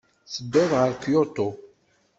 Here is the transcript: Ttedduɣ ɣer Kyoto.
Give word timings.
Ttedduɣ 0.25 0.71
ɣer 0.79 0.91
Kyoto. 1.03 1.47